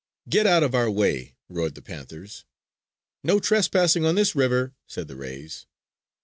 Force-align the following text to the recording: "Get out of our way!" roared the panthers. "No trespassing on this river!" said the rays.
"Get 0.27 0.47
out 0.47 0.63
of 0.63 0.73
our 0.73 0.89
way!" 0.89 1.35
roared 1.47 1.75
the 1.75 1.81
panthers. 1.83 2.43
"No 3.23 3.39
trespassing 3.39 4.03
on 4.03 4.15
this 4.15 4.33
river!" 4.33 4.73
said 4.87 5.07
the 5.07 5.15
rays. 5.15 5.67